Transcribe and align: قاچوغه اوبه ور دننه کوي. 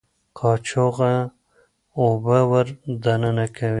قاچوغه 0.37 1.13
اوبه 2.03 2.39
ور 2.51 2.67
دننه 3.03 3.45
کوي. 3.55 3.69